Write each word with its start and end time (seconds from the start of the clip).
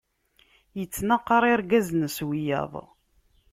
Ittnaqaṛ 0.83 1.43
irgazen 1.51 2.01
s 2.15 2.17
wiyaḍ. 2.27 2.73